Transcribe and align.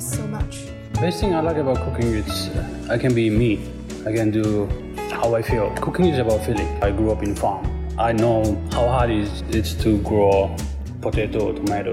so 0.00 0.26
much? 0.26 0.66
Best 0.94 1.20
thing 1.20 1.34
I 1.34 1.40
like 1.40 1.56
about 1.56 1.76
cooking 1.78 2.14
is 2.14 2.48
uh, 2.48 2.88
I 2.90 2.98
can 2.98 3.14
be 3.14 3.30
me. 3.30 3.68
I 4.06 4.12
can 4.12 4.30
do 4.30 4.66
how 5.10 5.34
I 5.34 5.42
feel. 5.42 5.70
Cooking 5.76 6.06
is 6.06 6.18
about 6.18 6.44
feeling. 6.44 6.68
I 6.82 6.90
grew 6.90 7.10
up 7.10 7.22
in 7.22 7.34
farm. 7.34 7.66
I 7.98 8.12
know 8.12 8.60
how 8.72 8.88
hard 8.88 9.10
it 9.10 9.18
is 9.18 9.42
it's 9.50 9.74
to 9.84 9.98
grow 10.02 10.54
potato, 11.00 11.50
or 11.50 11.54
tomato 11.54 11.92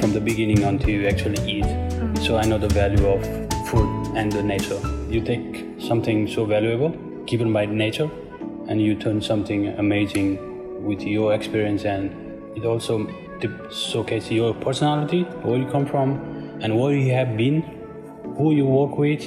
from 0.00 0.12
the 0.12 0.20
beginning 0.20 0.62
until 0.64 0.90
you 0.90 1.06
actually 1.06 1.40
eat. 1.50 1.64
So 2.20 2.36
I 2.36 2.44
know 2.44 2.58
the 2.58 2.68
value 2.68 3.06
of 3.06 3.22
food 3.68 4.16
and 4.16 4.30
the 4.30 4.42
nature. 4.42 4.80
You 5.08 5.20
take 5.22 5.80
something 5.80 6.28
so 6.28 6.44
valuable 6.44 6.90
given 7.26 7.52
by 7.52 7.66
nature 7.66 8.10
and 8.68 8.80
you 8.80 8.94
turn 8.94 9.20
something 9.22 9.68
amazing 9.68 10.84
with 10.84 11.02
your 11.02 11.34
experience 11.34 11.84
and 11.84 12.10
it 12.56 12.64
also 12.64 13.06
showcases 13.70 14.30
your 14.30 14.54
personality, 14.54 15.22
where 15.42 15.58
you 15.58 15.66
come 15.66 15.86
from 15.86 16.39
and 16.62 16.78
where 16.78 16.94
you 16.94 17.12
have 17.12 17.36
been, 17.36 17.62
who 18.36 18.52
you 18.52 18.66
work 18.66 18.98
with. 18.98 19.22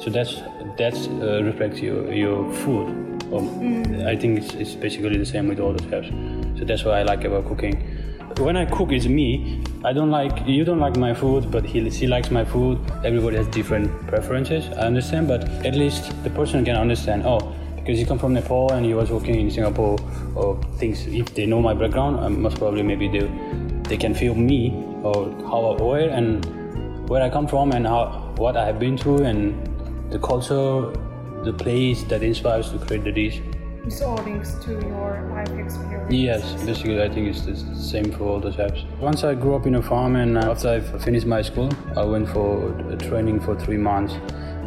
So 0.00 0.10
that's 0.10 0.40
that's 0.78 1.08
uh, 1.08 1.42
reflects 1.44 1.80
your 1.80 2.12
your 2.12 2.52
food. 2.54 2.88
Um, 3.32 4.06
I 4.06 4.16
think 4.16 4.38
it's, 4.38 4.54
it's 4.54 4.74
basically 4.74 5.18
the 5.18 5.26
same 5.26 5.48
with 5.48 5.60
all 5.60 5.72
the 5.72 5.82
chefs. 5.88 6.08
So 6.58 6.64
that's 6.64 6.84
what 6.84 6.94
I 6.94 7.02
like 7.02 7.24
about 7.24 7.46
cooking. 7.46 7.76
When 8.38 8.56
I 8.56 8.64
cook, 8.64 8.92
it's 8.92 9.06
me. 9.06 9.62
I 9.84 9.92
don't 9.92 10.10
like 10.10 10.46
you 10.46 10.64
don't 10.64 10.80
like 10.80 10.96
my 10.96 11.14
food, 11.14 11.50
but 11.50 11.64
he 11.64 11.88
he 11.90 12.06
likes 12.06 12.30
my 12.30 12.44
food. 12.44 12.78
Everybody 13.04 13.36
has 13.36 13.46
different 13.48 13.90
preferences. 14.06 14.68
I 14.76 14.86
understand, 14.86 15.28
but 15.28 15.44
at 15.64 15.74
least 15.74 16.12
the 16.24 16.30
person 16.30 16.64
can 16.64 16.76
understand. 16.76 17.24
Oh, 17.26 17.54
because 17.76 17.98
you 17.98 18.06
come 18.06 18.18
from 18.18 18.34
Nepal 18.34 18.72
and 18.72 18.86
you 18.86 18.96
was 18.96 19.10
working 19.10 19.38
in 19.40 19.50
Singapore, 19.50 19.98
or 20.34 20.60
things. 20.78 21.06
If 21.06 21.34
they 21.34 21.46
know 21.46 21.60
my 21.60 21.74
background, 21.74 22.20
um, 22.20 22.40
most 22.42 22.58
probably 22.58 22.82
maybe 22.82 23.08
they 23.08 23.28
they 23.88 23.96
can 23.96 24.14
feel 24.14 24.34
me 24.34 24.72
or 25.02 25.30
how 25.42 25.76
where 25.78 26.10
and 26.10 26.46
where 27.10 27.22
I 27.22 27.28
come 27.28 27.48
from 27.48 27.72
and 27.72 27.88
how 27.88 28.32
what 28.36 28.56
I 28.56 28.64
have 28.64 28.78
been 28.78 28.96
through 28.96 29.24
and 29.24 29.42
the 30.12 30.18
culture, 30.20 30.92
the 31.42 31.52
place 31.52 32.04
that 32.04 32.22
inspires 32.22 32.70
to 32.70 32.78
create 32.78 33.02
the 33.02 33.10
dish. 33.10 33.42
It's 33.84 34.00
all 34.00 34.14
links 34.18 34.54
to 34.66 34.70
your 34.74 35.28
life 35.34 35.50
experience. 35.50 36.14
Yes, 36.14 36.64
basically 36.64 37.02
I 37.02 37.08
think 37.08 37.26
it's 37.26 37.42
the 37.42 37.56
same 37.74 38.12
for 38.12 38.24
all 38.28 38.38
the 38.38 38.52
chefs. 38.52 38.84
Once 39.00 39.24
I 39.24 39.34
grew 39.34 39.56
up 39.56 39.66
in 39.66 39.74
a 39.74 39.82
farm 39.82 40.14
and 40.14 40.38
uh, 40.38 40.52
after 40.52 40.68
I 40.68 40.80
finished 41.00 41.26
my 41.26 41.42
school, 41.42 41.68
I 41.96 42.04
went 42.04 42.28
for 42.28 42.78
a 42.92 42.96
training 42.96 43.40
for 43.40 43.58
three 43.58 43.78
months 43.78 44.14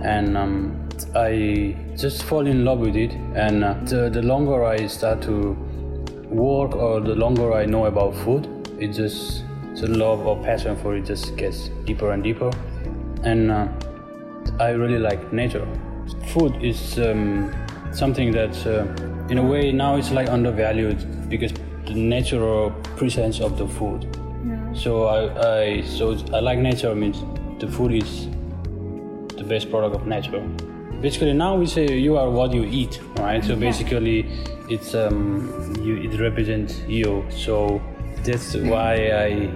and 0.03 0.35
um, 0.35 0.89
I 1.15 1.77
just 1.95 2.23
fall 2.23 2.45
in 2.45 2.65
love 2.65 2.79
with 2.79 2.97
it 2.97 3.13
and 3.35 3.63
uh, 3.63 3.75
the, 3.85 4.09
the 4.09 4.21
longer 4.21 4.65
I 4.65 4.87
start 4.87 5.21
to 5.21 5.53
work 6.27 6.75
or 6.75 6.99
the 6.99 7.15
longer 7.15 7.53
I 7.53 7.65
know 7.65 7.85
about 7.85 8.13
food, 8.15 8.49
it 8.81 8.89
just 8.89 9.45
the 9.81 9.87
love 9.87 10.25
or 10.25 10.41
passion 10.43 10.75
for 10.77 10.95
it 10.95 11.05
just 11.05 11.35
gets 11.35 11.69
deeper 11.85 12.11
and 12.11 12.23
deeper 12.23 12.51
and 13.23 13.51
uh, 13.51 13.67
I 14.59 14.69
really 14.71 14.99
like 14.99 15.33
nature. 15.33 15.67
Food 16.27 16.61
is 16.61 16.99
um, 16.99 17.53
something 17.91 18.31
that, 18.33 18.55
uh, 18.67 18.85
in 19.29 19.37
a 19.37 19.43
way, 19.43 19.71
now 19.71 19.95
it's 19.95 20.11
like 20.11 20.29
undervalued 20.29 21.29
because 21.29 21.53
the 21.85 21.95
natural 21.95 22.71
presence 22.97 23.39
of 23.39 23.57
the 23.57 23.67
food. 23.67 24.07
So 24.73 25.05
I, 25.05 25.77
I 25.77 25.81
so 25.81 26.11
I 26.33 26.39
like 26.39 26.59
nature 26.59 26.93
means 26.95 27.23
the 27.59 27.67
food 27.67 27.93
is 27.93 28.27
the 29.37 29.43
best 29.43 29.69
product 29.69 29.95
of 29.95 30.07
nature. 30.07 30.39
Basically, 31.01 31.33
now 31.33 31.55
we 31.55 31.65
say 31.65 31.97
you 31.97 32.17
are 32.17 32.29
what 32.29 32.53
you 32.53 32.63
eat, 32.63 32.99
right? 33.17 33.43
So 33.43 33.55
basically, 33.55 34.25
it's 34.69 34.95
um, 34.95 35.75
you 35.81 35.97
it 35.97 36.19
represents 36.19 36.79
you. 36.87 37.25
So 37.29 37.81
that's 38.23 38.55
why 38.55 38.93
I 39.11 39.51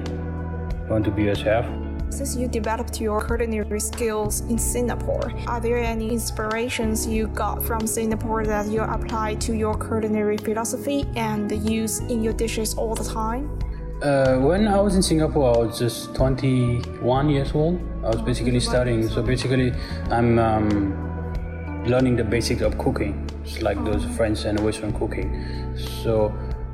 want 0.89 1.05
to 1.05 1.11
be 1.11 1.29
a 1.29 1.35
chef. 1.35 1.65
Since 2.09 2.35
you 2.35 2.47
developed 2.47 2.99
your 2.99 3.23
culinary 3.23 3.79
skills 3.79 4.41
in 4.41 4.57
Singapore, 4.57 5.31
are 5.47 5.59
there 5.59 5.77
any 5.77 6.09
inspirations 6.11 7.05
you 7.07 7.27
got 7.27 7.63
from 7.63 7.85
Singapore 7.85 8.45
that 8.45 8.67
you 8.67 8.81
apply 8.81 9.35
to 9.35 9.53
your 9.53 9.77
culinary 9.77 10.37
philosophy 10.37 11.05
and 11.15 11.51
use 11.69 11.99
in 11.99 12.23
your 12.23 12.33
dishes 12.33 12.73
all 12.75 12.95
the 12.95 13.03
time? 13.03 13.59
Uh, 14.01 14.37
when 14.37 14.67
I 14.67 14.79
was 14.79 14.95
in 14.95 15.01
Singapore, 15.01 15.55
I 15.55 15.57
was 15.65 15.79
just 15.79 16.15
21 16.15 17.29
years 17.29 17.51
old. 17.53 17.79
I 18.03 18.09
was 18.09 18.21
basically 18.21 18.59
studying. 18.59 19.07
So 19.07 19.21
basically, 19.21 19.73
I'm 20.11 20.39
um, 20.39 21.83
learning 21.85 22.15
the 22.15 22.23
basics 22.23 22.61
of 22.61 22.77
cooking, 22.77 23.27
just 23.43 23.61
like 23.61 23.83
those 23.83 24.05
French 24.15 24.45
and 24.45 24.59
Western 24.59 24.93
cooking. 24.93 25.75
So 26.03 26.31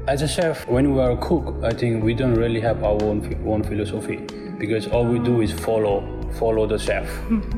as 0.07 0.21
a 0.21 0.27
chef, 0.27 0.67
when 0.67 0.93
we 0.93 0.99
are 1.01 1.11
a 1.11 1.17
cook, 1.17 1.55
I 1.63 1.71
think 1.71 2.03
we 2.03 2.13
don't 2.13 2.33
really 2.35 2.59
have 2.59 2.83
our 2.83 3.01
own 3.03 3.21
own 3.47 3.63
philosophy 3.63 4.17
because 4.57 4.87
all 4.87 5.05
we 5.05 5.19
do 5.19 5.41
is 5.41 5.51
follow 5.51 6.03
follow 6.39 6.67
the 6.67 6.77
chef. 6.77 7.07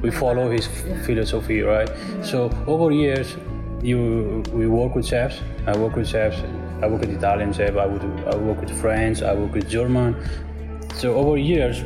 we 0.01 0.11
follow 0.11 0.51
his 0.51 0.67
philosophy, 1.05 1.61
right? 1.61 1.89
So 2.21 2.51
over 2.67 2.91
years, 2.91 3.35
you 3.81 4.43
we 4.53 4.67
work 4.67 4.95
with 4.95 5.07
chefs. 5.07 5.41
I 5.65 5.75
work 5.77 5.95
with 5.95 6.07
chefs. 6.07 6.37
I 6.83 6.87
work 6.87 7.01
with 7.01 7.17
Italian 7.17 7.51
chef. 7.51 7.77
I 7.77 7.87
would 7.87 8.03
I 8.27 8.35
work 8.35 8.61
with 8.61 8.79
French. 8.79 9.23
I 9.23 9.33
work 9.33 9.53
with 9.53 9.67
German. 9.67 10.15
So 10.93 11.15
over 11.15 11.37
years, 11.37 11.83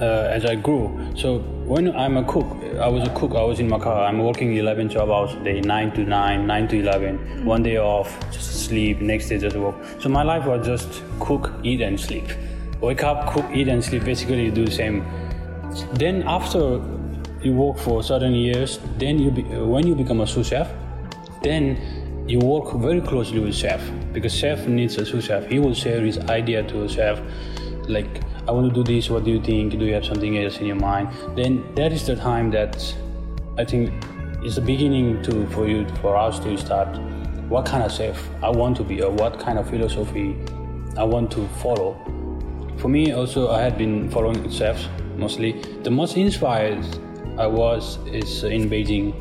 uh, 0.00 0.28
as 0.36 0.46
I 0.46 0.54
grew. 0.54 1.12
So 1.14 1.38
when 1.66 1.94
I'm 1.94 2.16
a 2.16 2.24
cook, 2.24 2.46
I 2.80 2.88
was 2.88 3.06
a 3.06 3.14
cook. 3.14 3.32
I 3.32 3.42
was 3.42 3.60
in 3.60 3.68
Macau. 3.68 4.08
I'm 4.08 4.18
working 4.18 4.56
11, 4.56 4.88
12 4.88 5.10
hours 5.10 5.34
a 5.34 5.44
day, 5.44 5.60
9 5.60 5.92
to 5.92 6.04
9, 6.04 6.46
9 6.46 6.68
to 6.68 6.80
11. 6.80 7.18
Mm. 7.18 7.44
One 7.44 7.62
day 7.62 7.78
off, 7.78 8.18
just 8.30 8.66
sleep. 8.66 9.00
Next 9.00 9.28
day 9.28 9.38
just 9.38 9.56
work. 9.56 9.76
So 10.00 10.08
my 10.08 10.22
life 10.22 10.46
was 10.46 10.66
just 10.66 11.02
cook, 11.20 11.52
eat, 11.62 11.80
and 11.80 11.98
sleep. 11.98 12.26
Wake 12.80 13.02
up, 13.02 13.32
cook, 13.32 13.44
eat, 13.52 13.68
and 13.68 13.82
sleep. 13.84 14.04
Basically, 14.04 14.44
you 14.44 14.50
do 14.50 14.64
the 14.64 14.70
same. 14.70 15.04
Then 15.94 16.22
after 16.26 16.82
you 17.42 17.52
work 17.52 17.78
for 17.78 18.02
certain 18.02 18.34
years, 18.34 18.80
then 18.98 19.18
you 19.18 19.30
be, 19.30 19.42
when 19.42 19.86
you 19.86 19.94
become 19.94 20.20
a 20.20 20.26
sous 20.26 20.48
chef, 20.48 20.70
then 21.42 22.24
you 22.26 22.38
work 22.38 22.74
very 22.74 23.00
closely 23.00 23.38
with 23.38 23.54
chef 23.54 23.82
because 24.12 24.34
chef 24.34 24.66
needs 24.66 24.96
a 24.96 25.04
sous 25.04 25.24
chef. 25.24 25.46
He 25.46 25.58
will 25.58 25.74
share 25.74 26.00
his 26.00 26.18
idea 26.18 26.62
to 26.62 26.84
a 26.84 26.88
chef, 26.88 27.20
like 27.86 28.22
I 28.46 28.50
want 28.50 28.68
to 28.68 28.74
do 28.74 28.84
this. 28.84 29.08
What 29.08 29.24
do 29.24 29.30
you 29.30 29.40
think? 29.40 29.78
Do 29.78 29.86
you 29.86 29.94
have 29.94 30.04
something 30.04 30.36
else 30.38 30.58
in 30.58 30.66
your 30.66 30.76
mind? 30.76 31.08
Then 31.34 31.64
that 31.76 31.92
is 31.92 32.06
the 32.06 32.14
time 32.14 32.50
that 32.50 32.94
I 33.56 33.64
think 33.64 33.90
is 34.44 34.56
the 34.56 34.60
beginning 34.60 35.22
to 35.22 35.46
for 35.48 35.66
you 35.66 35.86
for 36.02 36.16
us 36.16 36.38
to 36.40 36.56
start. 36.58 36.98
What 37.48 37.64
kind 37.64 37.82
of 37.82 37.90
chef 37.90 38.22
I 38.42 38.50
want 38.50 38.76
to 38.78 38.84
be, 38.84 39.02
or 39.02 39.10
what 39.10 39.38
kind 39.38 39.58
of 39.58 39.68
philosophy 39.70 40.36
I 40.96 41.04
want 41.04 41.30
to 41.32 41.48
follow. 41.62 41.96
For 42.76 42.88
me, 42.88 43.12
also, 43.12 43.50
I 43.50 43.62
had 43.62 43.78
been 43.78 44.10
following 44.10 44.50
chefs 44.50 44.88
mostly. 45.16 45.52
The 45.82 45.90
most 45.90 46.16
inspired 46.16 46.84
I 47.38 47.46
was 47.46 47.98
is 48.06 48.44
in 48.44 48.68
Beijing 48.68 49.14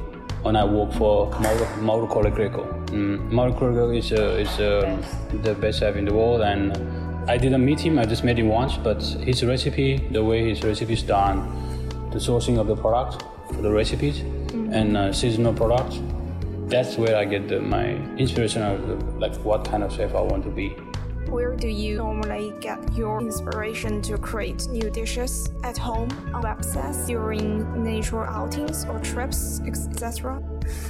when 0.44 0.58
I 0.58 0.66
worked 0.66 0.96
for 0.96 1.32
Mauro, 1.40 1.78
Mauro 1.78 2.08
Colagreco. 2.08 2.90
Mm, 2.90 3.32
Mauro 3.32 3.54
Colagreco 3.54 3.98
is, 3.98 4.12
uh, 4.12 4.38
is 4.38 4.50
um, 4.60 5.02
the 5.42 5.56
best 5.56 5.80
chef 5.80 5.96
in 5.96 6.06
the 6.06 6.14
world, 6.14 6.42
and 6.42 6.76
I 7.28 7.38
didn't 7.38 7.64
meet 7.64 7.80
him. 7.80 8.00
I 8.00 8.06
just 8.06 8.24
met 8.24 8.38
him 8.38 8.50
once, 8.50 8.76
but 8.76 9.02
his 9.02 9.44
recipe, 9.46 9.98
the 10.12 10.24
way 10.24 10.50
his 10.50 10.62
recipe 10.64 10.94
is 10.94 11.04
done, 11.04 11.38
the 12.12 12.20
sourcing 12.20 12.60
of 12.60 12.68
the 12.68 12.76
product 12.76 13.24
for 13.54 13.62
the 13.62 13.72
recipes, 13.72 14.20
and 14.52 14.98
uh, 14.98 15.14
seasonal 15.14 15.54
products. 15.54 16.02
That's 16.68 16.98
where 16.98 17.16
I 17.16 17.24
get 17.24 17.48
the, 17.48 17.62
my 17.62 17.92
inspiration 18.18 18.62
of 18.62 19.20
like 19.20 19.36
what 19.38 19.64
kind 19.64 19.84
of 19.84 19.94
chef 19.94 20.14
I 20.14 20.22
want 20.22 20.44
to 20.44 20.50
be. 20.50 20.76
Where 21.30 21.56
do 21.56 21.68
you 21.68 21.98
normally 21.98 22.54
get 22.60 22.94
your 22.94 23.22
inspiration 23.22 24.02
to 24.04 24.18
create 24.18 24.68
new 24.68 24.90
dishes? 24.90 25.50
At 25.64 25.78
home, 25.78 26.10
on 26.34 26.44
websites, 26.44 27.08
during 27.08 27.84
nature 27.84 28.26
outings 28.26 28.86
or 28.86 29.00
trips, 29.00 29.62
etc.? 29.66 30.44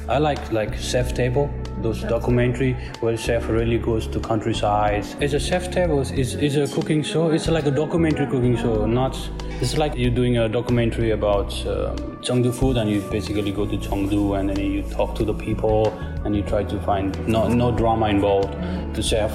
I 0.10 0.18
like 0.18 0.52
like 0.52 0.76
chef 0.76 1.14
table, 1.14 1.54
those 1.84 2.02
documentary 2.02 2.74
where 3.02 3.16
chef 3.16 3.50
really 3.50 3.78
goes 3.78 4.08
to 4.08 4.20
countryside. 4.20 5.06
It's 5.20 5.34
a 5.34 5.40
chef 5.40 5.70
table. 5.72 6.02
It's, 6.02 6.34
it's 6.34 6.56
a 6.56 6.74
cooking 6.74 7.04
show. 7.04 7.30
It's 7.30 7.48
like 7.48 7.66
a 7.66 7.72
documentary 7.72 8.28
cooking 8.28 8.58
show. 8.58 8.86
Not. 8.86 9.18
It's 9.62 9.78
like 9.78 9.96
you're 9.96 10.12
doing 10.12 10.38
a 10.38 10.50
documentary 10.50 11.12
about 11.12 11.54
um, 11.68 11.96
Chengdu 12.22 12.54
food, 12.54 12.78
and 12.78 12.90
you 12.90 13.02
basically 13.02 13.52
go 13.52 13.66
to 13.66 13.78
Chengdu 13.78 14.40
and 14.40 14.50
then 14.50 14.60
you 14.60 14.82
talk 14.84 15.16
to 15.16 15.26
the 15.26 15.34
people 15.34 15.90
and 16.26 16.36
you 16.36 16.42
try 16.42 16.64
to 16.64 16.80
find 16.82 17.28
no 17.28 17.48
no 17.48 17.72
drama 17.72 18.08
involved. 18.08 18.54
The 18.96 19.04
chef 19.04 19.32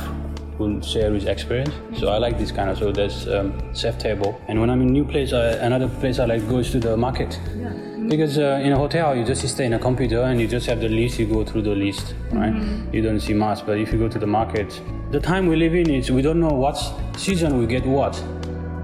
will 0.58 0.80
share 0.80 1.12
his 1.14 1.26
experience. 1.26 1.74
So 1.98 2.08
I 2.08 2.18
like 2.18 2.38
this 2.38 2.50
kind 2.50 2.70
of. 2.70 2.78
So 2.78 2.90
there's 2.92 3.28
um, 3.28 3.74
chef 3.74 3.98
table, 3.98 4.40
and 4.48 4.60
when 4.60 4.70
I'm 4.70 4.82
in 4.82 4.88
new 4.88 5.04
place, 5.04 5.32
I, 5.32 5.52
another 5.68 5.88
place 5.88 6.18
I 6.18 6.24
like 6.24 6.48
goes 6.48 6.70
to 6.72 6.80
the 6.80 6.96
market. 6.96 7.38
Because 8.08 8.38
uh, 8.38 8.58
in 8.62 8.72
a 8.72 8.76
hotel, 8.76 9.14
you 9.14 9.22
just 9.22 9.46
stay 9.46 9.66
in 9.66 9.74
a 9.74 9.78
computer 9.78 10.22
and 10.22 10.40
you 10.40 10.48
just 10.48 10.66
have 10.66 10.80
the 10.80 10.88
list. 10.88 11.18
You 11.18 11.26
go 11.26 11.44
through 11.44 11.60
the 11.62 11.74
list, 11.74 12.14
right? 12.32 12.54
You 12.90 13.02
don't 13.02 13.20
see 13.20 13.34
much. 13.34 13.66
But 13.66 13.76
if 13.76 13.92
you 13.92 13.98
go 13.98 14.08
to 14.08 14.18
the 14.18 14.26
market, 14.26 14.80
the 15.10 15.20
time 15.20 15.46
we 15.46 15.56
live 15.56 15.74
in 15.74 15.90
is 15.90 16.10
we 16.10 16.22
don't 16.22 16.40
know 16.40 16.48
what 16.48 16.78
season 17.18 17.58
we 17.58 17.66
get 17.66 17.84
what, 17.84 18.22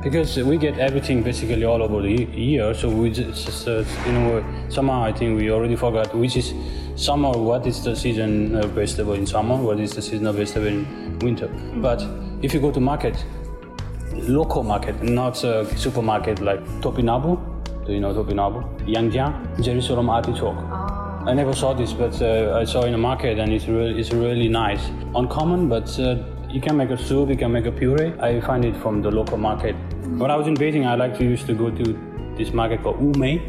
because 0.02 0.36
we 0.36 0.58
get 0.58 0.78
everything 0.78 1.22
basically 1.22 1.64
all 1.64 1.82
over 1.82 2.02
the 2.02 2.24
year. 2.36 2.74
So 2.74 2.90
we 2.90 3.08
just, 3.08 3.66
uh, 3.66 3.82
you 4.04 4.12
know, 4.12 4.44
somehow 4.68 5.02
I 5.04 5.12
think 5.12 5.40
we 5.40 5.50
already 5.50 5.76
forgot 5.76 6.14
which 6.14 6.36
is 6.36 6.52
summer. 6.94 7.30
What 7.30 7.66
is 7.66 7.82
the 7.82 7.96
season 7.96 8.54
of 8.56 8.72
vegetable 8.72 9.14
in 9.14 9.26
summer? 9.26 9.56
What 9.56 9.80
is 9.80 9.92
the 9.92 10.02
season 10.02 10.26
of 10.26 10.34
vegetable 10.34 10.66
in 10.66 11.18
winter? 11.20 11.48
But 11.76 12.06
if 12.42 12.52
you 12.52 12.60
go 12.60 12.70
to 12.70 12.78
market, 12.78 13.24
local 14.12 14.62
market, 14.62 15.02
not 15.02 15.42
a 15.44 15.64
supermarket 15.78 16.40
like 16.40 16.62
Topinabu, 16.82 17.53
Do 17.86 17.92
you 17.92 18.00
know 18.00 18.14
topinambur? 18.14 18.64
Yangjiang, 18.86 19.62
Jerusalem 19.62 20.08
artichoke. 20.08 20.56
I 21.26 21.34
never 21.34 21.54
saw 21.54 21.74
this, 21.74 21.92
but 21.92 22.20
uh, 22.22 22.58
I 22.58 22.64
saw 22.64 22.82
in 22.82 22.92
the 22.92 22.98
market, 22.98 23.38
and 23.38 23.52
it's 23.52 23.66
really, 23.66 23.98
it's 24.00 24.12
really 24.12 24.48
nice. 24.48 24.90
Uncommon, 25.14 25.68
but 25.68 25.98
uh, 25.98 26.16
you 26.48 26.60
can 26.60 26.76
make 26.76 26.90
a 26.90 26.96
soup, 26.96 27.28
you 27.28 27.36
can 27.36 27.52
make 27.52 27.66
a 27.66 27.72
puree. 27.72 28.12
I 28.20 28.40
find 28.40 28.64
it 28.64 28.76
from 28.76 29.02
the 29.02 29.10
local 29.10 29.36
market. 29.36 29.74
When 30.18 30.30
I 30.30 30.36
was 30.36 30.46
in 30.46 30.54
Beijing, 30.54 30.86
I 30.86 30.94
like 30.94 31.18
to 31.18 31.24
used 31.24 31.46
to 31.46 31.54
go 31.54 31.70
to 31.70 31.98
this 32.38 32.52
market 32.52 32.82
called 32.82 33.00
Umei. 33.00 33.40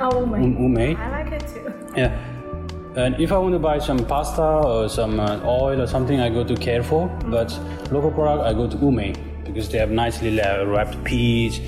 Oh 0.00 0.24
my. 0.24 0.38
Um, 0.38 0.56
Umei. 0.56 0.96
I 0.96 1.22
like 1.22 1.32
it 1.32 1.46
too. 1.48 1.72
Yeah. 1.96 2.18
And 2.94 3.18
if 3.18 3.32
I 3.32 3.38
want 3.38 3.54
to 3.54 3.58
buy 3.58 3.78
some 3.78 4.04
pasta 4.06 4.42
or 4.42 4.88
some 4.88 5.18
uh, 5.18 5.40
oil 5.44 5.80
or 5.80 5.86
something, 5.86 6.20
I 6.20 6.28
go 6.28 6.44
to 6.44 6.54
Carrefour. 6.54 7.08
But 7.26 7.58
local 7.90 8.10
product, 8.10 8.44
I 8.46 8.52
go 8.52 8.68
to 8.68 8.76
Ume 8.76 9.14
because 9.44 9.68
they 9.70 9.78
have 9.78 9.90
nicely 9.90 10.38
wrapped 10.38 11.02
peas. 11.04 11.60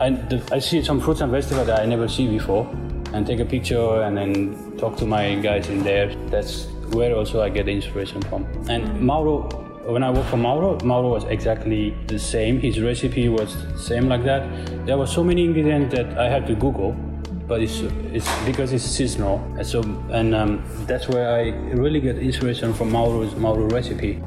I, 0.00 0.40
I 0.52 0.58
see 0.60 0.82
some 0.82 1.00
fruits 1.00 1.20
and 1.20 1.32
vegetables 1.32 1.66
that 1.66 1.80
I 1.80 1.86
never 1.86 2.08
see 2.08 2.28
before, 2.28 2.68
and 3.12 3.26
take 3.26 3.40
a 3.40 3.44
picture 3.44 4.02
and 4.02 4.16
then 4.16 4.76
talk 4.78 4.96
to 4.98 5.06
my 5.06 5.34
guys 5.36 5.68
in 5.68 5.82
there. 5.82 6.14
That's 6.26 6.66
where 6.92 7.14
also 7.16 7.42
I 7.42 7.48
get 7.48 7.66
the 7.66 7.72
inspiration 7.72 8.22
from. 8.22 8.44
And 8.68 9.00
Mauro, 9.00 9.48
when 9.86 10.02
I 10.02 10.10
worked 10.10 10.30
for 10.30 10.36
Mauro, 10.36 10.78
Mauro 10.84 11.08
was 11.10 11.24
exactly 11.24 11.96
the 12.06 12.18
same. 12.18 12.60
His 12.60 12.80
recipe 12.80 13.28
was 13.28 13.56
same 13.76 14.08
like 14.08 14.24
that. 14.24 14.86
There 14.86 14.96
were 14.96 15.06
so 15.06 15.24
many 15.24 15.44
ingredients 15.44 15.94
that 15.94 16.16
I 16.18 16.28
had 16.28 16.46
to 16.46 16.54
Google 16.54 16.96
but 17.48 17.62
it's 17.62 17.80
it's 18.12 18.28
because 18.44 18.72
it's 18.72 18.84
seasonal. 18.84 19.38
And 19.56 19.66
so 19.66 19.80
and 20.10 20.34
um, 20.34 20.62
that's 20.86 21.08
where 21.08 21.32
I 21.32 21.48
really 21.72 22.00
get 22.00 22.18
inspiration 22.18 22.74
from 22.74 22.92
Mauro's 22.92 23.34
Mauro 23.34 23.66
recipe. 23.70 24.22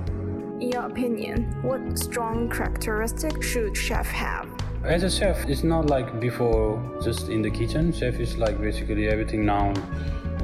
In 0.59 0.71
your 0.71 0.87
opinion, 0.87 1.43
what 1.61 1.97
strong 1.97 2.49
characteristic 2.49 3.43
should 3.43 3.77
chef 3.77 4.07
have? 4.07 4.49
As 4.83 5.03
a 5.03 5.11
chef, 5.11 5.47
it's 5.47 5.63
not 5.63 5.91
like 5.91 6.19
before 6.19 6.81
just 7.03 7.29
in 7.29 7.43
the 7.43 7.51
kitchen. 7.51 7.93
Chef 7.93 8.19
is 8.19 8.37
like 8.39 8.59
basically 8.59 9.07
everything 9.07 9.45
now. 9.45 9.73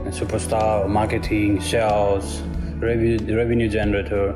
Superstar, 0.10 0.88
marketing, 0.88 1.60
sales, 1.60 2.42
revenue, 2.75 3.36
revenue 3.36 3.68
generator. 3.68 4.36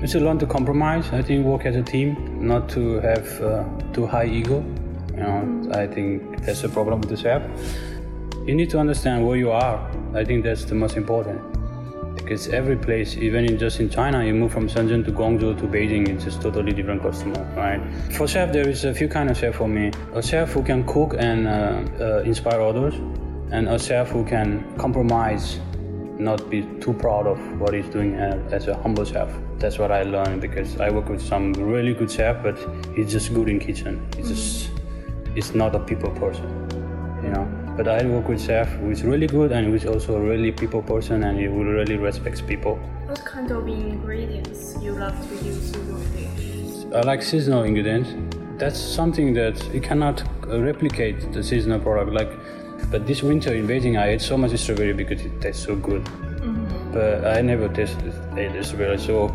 It's 0.00 0.14
a 0.14 0.20
learn 0.20 0.38
to 0.38 0.46
compromise. 0.46 1.10
I 1.12 1.22
think 1.22 1.44
work 1.44 1.66
as 1.66 1.74
a 1.74 1.82
team, 1.82 2.46
not 2.46 2.68
to 2.70 3.00
have 3.00 3.40
uh, 3.42 3.64
too 3.92 4.06
high 4.06 4.26
ego. 4.26 4.64
You 5.10 5.16
know, 5.16 5.70
I 5.74 5.88
think 5.88 6.44
that's 6.44 6.62
the 6.62 6.68
problem 6.68 7.00
with 7.00 7.10
the 7.10 7.16
chef. 7.16 7.42
You 8.46 8.54
need 8.54 8.70
to 8.70 8.78
understand 8.78 9.26
where 9.26 9.36
you 9.36 9.50
are. 9.50 9.90
I 10.14 10.24
think 10.24 10.44
that's 10.44 10.64
the 10.64 10.76
most 10.76 10.96
important. 10.96 11.57
Because 12.28 12.48
every 12.48 12.76
place, 12.76 13.16
even 13.16 13.46
in 13.46 13.56
just 13.56 13.80
in 13.80 13.88
China, 13.88 14.22
you 14.22 14.34
move 14.34 14.52
from 14.52 14.68
Shenzhen 14.68 15.02
to 15.06 15.10
Guangzhou 15.10 15.58
to 15.60 15.66
Beijing, 15.66 16.10
it's 16.10 16.24
just 16.24 16.42
totally 16.42 16.74
different 16.74 17.00
customer, 17.00 17.42
right? 17.56 17.80
For 18.12 18.28
chef, 18.28 18.52
there 18.52 18.68
is 18.68 18.84
a 18.84 18.92
few 18.92 19.08
kind 19.08 19.30
of 19.30 19.38
chef 19.38 19.54
for 19.54 19.66
me. 19.66 19.92
A 20.12 20.22
chef 20.22 20.52
who 20.52 20.62
can 20.62 20.84
cook 20.84 21.14
and 21.18 21.48
uh, 21.48 21.80
uh, 21.98 22.22
inspire 22.26 22.60
others, 22.60 22.92
and 23.50 23.66
a 23.66 23.78
chef 23.78 24.10
who 24.10 24.26
can 24.26 24.62
compromise, 24.76 25.58
not 26.18 26.50
be 26.50 26.64
too 26.82 26.92
proud 26.92 27.26
of 27.26 27.38
what 27.58 27.72
he's 27.72 27.88
doing 27.88 28.14
as 28.16 28.68
a 28.68 28.76
humble 28.76 29.06
chef. 29.06 29.30
That's 29.56 29.78
what 29.78 29.90
I 29.90 30.02
learned 30.02 30.42
because 30.42 30.78
I 30.78 30.90
work 30.90 31.08
with 31.08 31.22
some 31.22 31.54
really 31.54 31.94
good 31.94 32.10
chef, 32.10 32.42
but 32.42 32.58
he's 32.94 33.10
just 33.10 33.32
good 33.32 33.48
in 33.48 33.58
kitchen. 33.58 34.06
He's 34.18 34.28
just, 34.28 34.70
he's 35.34 35.54
not 35.54 35.74
a 35.74 35.78
people 35.78 36.10
person. 36.10 36.77
But 37.78 37.86
I 37.86 38.04
work 38.06 38.26
with 38.26 38.44
chef 38.44 38.68
who 38.80 38.90
is 38.90 39.04
really 39.04 39.28
good 39.28 39.52
and 39.52 39.68
who 39.68 39.74
is 39.74 39.86
also 39.86 40.16
a 40.16 40.20
really 40.20 40.50
people 40.50 40.82
person 40.82 41.22
and 41.22 41.38
he 41.38 41.46
will 41.46 41.64
really 41.64 41.96
respects 41.96 42.40
people. 42.40 42.74
What 43.06 43.24
kind 43.24 43.52
of 43.52 43.68
ingredients 43.68 44.74
you 44.82 44.94
love 44.94 45.14
to 45.28 45.44
use 45.44 45.72
in 45.76 45.86
your 45.86 46.00
dish? 46.36 46.92
I 46.92 47.02
like 47.02 47.22
seasonal 47.22 47.62
ingredients. 47.62 48.10
That's 48.56 48.80
something 48.80 49.32
that 49.34 49.62
you 49.72 49.80
cannot 49.80 50.24
uh, 50.48 50.60
replicate 50.60 51.32
the 51.32 51.44
seasonal 51.44 51.78
product. 51.78 52.10
Like, 52.12 52.32
but 52.90 53.06
this 53.06 53.22
winter 53.22 53.54
in 53.54 53.68
Beijing, 53.68 53.96
I 53.96 54.08
ate 54.08 54.22
so 54.22 54.36
much 54.36 54.58
strawberry 54.58 54.92
because 54.92 55.20
it 55.20 55.40
tastes 55.40 55.64
so 55.64 55.76
good. 55.76 56.02
But 56.92 57.28
I 57.36 57.42
never 57.42 57.68
tasted 57.68 58.12
ate 58.36 58.64
strawberry, 58.64 58.98
so 58.98 59.32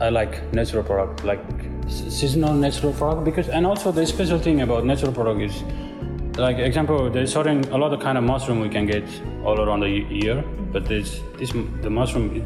I 0.00 0.10
like 0.10 0.52
natural 0.52 0.84
product, 0.84 1.24
like 1.24 1.40
seasonal 1.88 2.54
natural 2.54 2.92
product. 2.92 3.24
Because 3.24 3.48
and 3.48 3.66
also 3.66 3.90
the 3.90 4.06
special 4.06 4.38
thing 4.38 4.60
about 4.60 4.84
natural 4.84 5.12
product 5.12 5.40
is, 5.40 5.64
like 6.36 6.58
example, 6.58 7.10
there's 7.10 7.32
certain 7.32 7.64
a 7.72 7.78
lot 7.78 7.92
of 7.92 8.00
kind 8.00 8.18
of 8.18 8.24
mushroom 8.24 8.60
we 8.60 8.68
can 8.68 8.86
get 8.86 9.04
all 9.44 9.60
around 9.60 9.80
the 9.80 9.88
year, 9.88 10.42
but 10.72 10.84
mm-hmm. 10.84 10.88
there's 10.88 11.20
this 11.38 11.52
the 11.82 11.90
mushroom. 11.90 12.42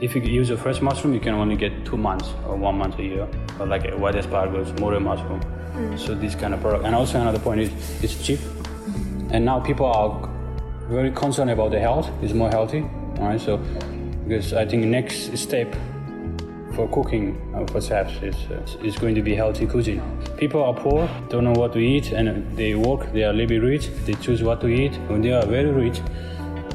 If 0.00 0.14
you 0.14 0.20
use 0.22 0.50
a 0.50 0.56
fresh 0.56 0.82
mushroom, 0.82 1.14
you 1.14 1.20
can 1.20 1.34
only 1.34 1.56
get 1.56 1.86
two 1.86 1.96
months 1.96 2.34
or 2.46 2.56
one 2.56 2.76
month 2.76 2.98
a 2.98 3.02
year, 3.02 3.28
or 3.58 3.66
like 3.66 3.86
a 3.88 3.96
white 3.96 4.14
asparagus, 4.14 4.78
morel 4.78 5.00
mushroom. 5.00 5.40
Mm-hmm. 5.40 5.96
So 5.96 6.14
this 6.14 6.34
kind 6.34 6.52
of 6.52 6.60
product. 6.60 6.84
And 6.84 6.94
also 6.94 7.20
another 7.20 7.38
point 7.38 7.60
is 7.60 7.70
it's 8.02 8.22
cheap, 8.22 8.38
mm-hmm. 8.38 9.34
and 9.34 9.44
now 9.44 9.60
people 9.60 9.86
are 9.86 10.28
very 10.88 11.10
concerned 11.10 11.50
about 11.50 11.70
the 11.70 11.80
health. 11.80 12.10
It's 12.22 12.34
more 12.34 12.50
healthy, 12.50 12.82
all 13.18 13.28
right? 13.28 13.40
So 13.40 13.56
because 14.26 14.52
I 14.52 14.66
think 14.66 14.84
next 14.84 15.36
step 15.38 15.74
for 16.76 16.86
cooking 16.88 17.26
uh, 17.54 17.66
for 17.72 17.80
chefs 17.80 18.22
is, 18.22 18.36
uh, 18.50 18.84
is 18.84 18.96
going 18.96 19.14
to 19.14 19.22
be 19.22 19.34
healthy 19.34 19.66
cuisine. 19.66 20.02
People 20.36 20.62
are 20.62 20.74
poor, 20.74 21.08
don't 21.30 21.44
know 21.44 21.52
what 21.52 21.72
to 21.72 21.78
eat, 21.78 22.12
and 22.12 22.56
they 22.56 22.74
work. 22.74 23.12
They 23.12 23.24
are 23.24 23.30
a 23.30 23.32
little 23.32 23.48
bit 23.48 23.62
rich. 23.62 23.88
They 24.04 24.14
choose 24.14 24.42
what 24.42 24.60
to 24.60 24.68
eat. 24.68 24.94
When 25.08 25.22
they 25.22 25.32
are 25.32 25.46
very 25.46 25.70
rich, 25.70 26.00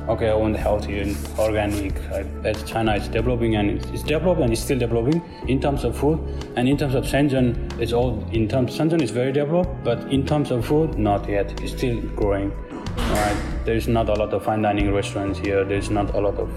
okay, 0.09 0.29
I 0.29 0.33
want 0.33 0.57
healthy 0.57 0.99
and 0.99 1.15
organic. 1.37 1.95
I, 2.11 2.25
as 2.43 2.63
China 2.63 2.95
is 2.95 3.07
developing 3.07 3.55
and 3.55 3.69
it's, 3.69 3.85
it's 3.91 4.03
developed 4.03 4.41
and 4.41 4.51
it's 4.51 4.61
still 4.61 4.79
developing 4.79 5.21
in 5.47 5.61
terms 5.61 5.83
of 5.83 5.95
food. 5.95 6.19
And 6.55 6.67
in 6.67 6.77
terms 6.77 6.95
of 6.95 7.05
Shenzhen, 7.05 7.79
it's 7.79 7.93
all 7.93 8.27
in 8.31 8.47
terms. 8.47 8.73
Of 8.73 8.79
Shenzhen 8.79 9.01
is 9.01 9.11
very 9.11 9.31
developed, 9.31 9.83
but 9.83 9.99
in 10.11 10.25
terms 10.25 10.49
of 10.49 10.65
food, 10.65 10.97
not 10.97 11.29
yet. 11.29 11.61
It's 11.61 11.73
still 11.73 12.01
growing. 12.15 12.51
Right? 12.97 13.37
There 13.65 13.75
is 13.75 13.87
not 13.87 14.09
a 14.09 14.13
lot 14.13 14.33
of 14.33 14.43
fine 14.43 14.63
dining 14.63 14.91
restaurants 14.91 15.37
here. 15.37 15.63
There 15.63 15.77
is 15.77 15.91
not 15.91 16.15
a 16.15 16.19
lot 16.19 16.37
of 16.37 16.49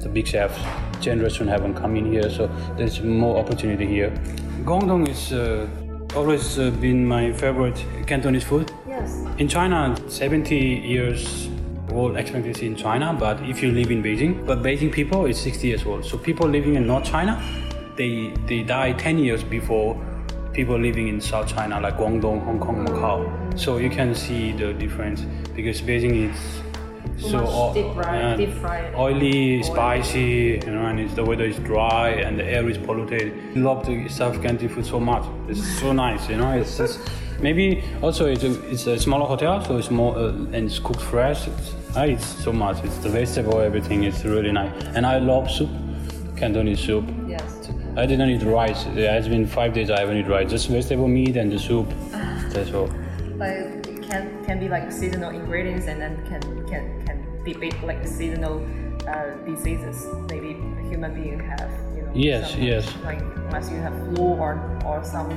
the 0.00 0.08
big 0.08 0.26
chefs. 0.26 0.58
Chain 1.02 1.20
restaurant 1.20 1.50
haven't 1.50 1.74
come 1.74 1.96
in 1.96 2.12
here, 2.12 2.30
so 2.30 2.48
there's 2.76 3.02
more 3.02 3.36
opportunity 3.36 3.86
here. 3.86 4.10
Guangdong 4.64 5.08
is 5.08 5.32
uh, 5.32 5.66
always 6.14 6.60
uh, 6.60 6.70
been 6.70 7.04
my 7.04 7.32
favorite 7.32 7.84
Cantonese 8.06 8.44
food. 8.44 8.70
Yes. 8.86 9.24
In 9.38 9.48
China, 9.48 9.96
70 10.08 10.54
years 10.56 11.48
old 11.90 12.16
expectancy 12.16 12.66
in 12.66 12.76
China, 12.76 13.12
but 13.18 13.42
if 13.42 13.62
you 13.64 13.72
live 13.72 13.90
in 13.90 14.00
Beijing, 14.00 14.46
but 14.46 14.62
Beijing 14.62 14.92
people 14.92 15.26
is 15.26 15.40
60 15.40 15.66
years 15.66 15.84
old. 15.84 16.04
So 16.04 16.16
people 16.16 16.48
living 16.48 16.76
in 16.76 16.86
North 16.86 17.04
China, 17.04 17.42
they 17.96 18.32
they 18.46 18.62
die 18.62 18.92
10 18.92 19.18
years 19.18 19.42
before 19.42 20.00
people 20.52 20.78
living 20.78 21.08
in 21.08 21.20
South 21.20 21.48
China, 21.48 21.80
like 21.80 21.96
Guangdong, 21.96 22.44
Hong 22.44 22.60
Kong, 22.60 22.86
Macau. 22.86 23.58
So 23.58 23.78
you 23.78 23.90
can 23.90 24.14
see 24.14 24.52
the 24.52 24.72
difference 24.72 25.22
because 25.56 25.82
Beijing 25.82 26.30
is 26.30 26.62
so 27.18 27.40
much 27.42 27.74
deep 27.74 27.94
fried- 27.94 28.22
uh, 28.24 28.36
deep 28.36 28.52
fried. 28.54 28.94
oily, 28.94 29.62
spicy, 29.62 30.60
you 30.64 30.70
know, 30.72 30.86
and 30.86 31.00
it's, 31.00 31.14
the 31.14 31.24
weather 31.24 31.44
is 31.44 31.58
dry 31.60 32.10
and 32.10 32.38
the 32.38 32.44
air 32.44 32.68
is 32.68 32.78
polluted. 32.78 33.32
I 33.56 33.60
love 33.60 33.86
the 33.86 34.08
South 34.08 34.42
Canton 34.42 34.68
food 34.68 34.86
so 34.86 34.98
much. 35.00 35.24
It's 35.48 35.62
so 35.80 35.92
nice, 36.04 36.28
you 36.28 36.36
know. 36.36 36.52
It's 36.52 36.76
just 36.76 37.00
maybe 37.40 37.82
also 38.02 38.26
it's 38.26 38.42
a, 38.44 38.70
it's 38.70 38.86
a 38.86 38.98
smaller 38.98 39.26
hotel, 39.26 39.64
so 39.64 39.76
it's 39.76 39.90
more 39.90 40.16
uh, 40.16 40.28
and 40.28 40.54
it's 40.54 40.78
cooked 40.78 41.00
fresh. 41.00 41.46
It's, 41.48 41.74
I 41.96 42.08
eat 42.10 42.20
so 42.20 42.52
much. 42.52 42.82
It's 42.84 42.96
the 42.98 43.08
vegetable, 43.10 43.60
everything. 43.60 44.04
It's 44.04 44.24
really 44.24 44.52
nice, 44.52 44.72
and 44.94 45.04
I 45.06 45.18
love 45.18 45.50
soup, 45.50 45.70
Cantonese 46.36 46.80
soup. 46.80 47.04
Yes. 47.28 47.68
I 47.94 48.06
didn't 48.06 48.30
eat 48.30 48.42
rice. 48.42 48.86
It 48.86 49.06
has 49.10 49.28
been 49.28 49.46
five 49.46 49.74
days 49.74 49.90
I 49.90 50.00
haven't 50.00 50.16
eaten 50.16 50.30
rice. 50.30 50.48
Just 50.50 50.68
vegetable 50.68 51.08
meat 51.08 51.36
and 51.36 51.52
the 51.52 51.58
soup. 51.58 51.92
That's 52.10 52.72
all. 52.72 52.90
Like 53.36 53.81
can 54.12 54.44
can 54.44 54.60
be 54.60 54.68
like 54.68 54.92
seasonal 54.92 55.30
ingredients 55.30 55.86
and 55.86 56.00
then 56.00 56.14
can 56.28 56.42
can 56.70 56.84
can 57.06 57.18
be 57.44 57.54
like 57.90 58.06
seasonal 58.06 58.56
uh, 59.08 59.30
diseases. 59.48 60.06
Maybe 60.28 60.50
a 60.80 60.88
human 60.90 61.14
being 61.14 61.40
have 61.40 61.70
you 61.96 62.02
know. 62.02 62.12
Yes, 62.14 62.54
yes. 62.56 62.84
Like 63.04 63.22
unless 63.48 63.70
you 63.70 63.80
have 63.86 63.96
flu 64.04 64.26
or 64.44 64.52
or 64.84 65.02
some 65.02 65.30